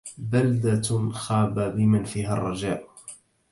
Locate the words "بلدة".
0.17-1.09